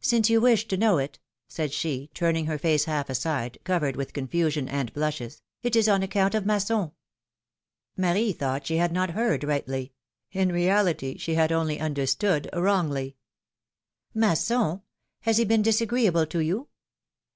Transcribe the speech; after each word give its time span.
Since 0.00 0.28
you 0.28 0.40
wish 0.40 0.66
to 0.66 0.76
know 0.76 0.98
it," 0.98 1.20
said 1.46 1.72
she, 1.72 2.10
turning 2.14 2.46
her 2.46 2.58
face 2.58 2.86
half 2.86 3.08
aside, 3.08 3.60
covered 3.62 3.94
with 3.94 4.12
confusion 4.12 4.68
and 4.68 4.92
blushes, 4.92 5.40
it 5.62 5.76
is 5.76 5.88
on 5.88 6.02
account 6.02 6.34
of 6.34 6.44
Masson." 6.44 6.90
Marie 7.96 8.32
thought 8.32 8.66
she 8.66 8.78
had 8.78 8.90
not 8.90 9.10
heard 9.10 9.44
rightly— 9.44 9.92
in 10.32 10.48
reality 10.50 11.16
she 11.16 11.34
had 11.34 11.52
only 11.52 11.78
understood 11.78 12.50
wrongly. 12.52 13.16
Masson! 14.12 14.82
Has 15.20 15.36
he 15.36 15.44
been 15.44 15.62
disagreeable 15.62 16.26
to 16.26 16.40
you 16.40 16.66